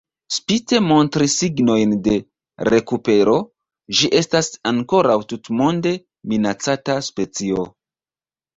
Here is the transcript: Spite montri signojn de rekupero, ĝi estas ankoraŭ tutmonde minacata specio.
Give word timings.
Spite 0.35 0.77
montri 0.91 1.27
signojn 1.33 1.93
de 2.07 2.15
rekupero, 2.71 3.37
ĝi 3.99 4.11
estas 4.21 4.51
ankoraŭ 4.73 5.21
tutmonde 5.35 5.95
minacata 6.35 6.99
specio. 7.13 7.71